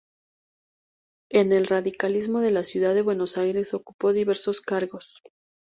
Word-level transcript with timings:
En 1.29 1.53
el 1.53 1.67
radicalismo 1.67 2.39
de 2.39 2.49
la 2.49 2.63
ciudad 2.63 2.95
de 2.95 3.03
Buenos 3.03 3.37
Aires 3.37 3.75
ocupó 3.75 4.13
diversos 4.13 4.59
cargos. 4.59 5.21